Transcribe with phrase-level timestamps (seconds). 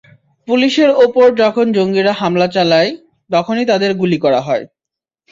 [0.47, 2.91] পুলিশের ওপর যখন জঙ্গিরা হামলা চালায়,
[3.29, 4.63] তখনই তাদের গুলি করা হয়।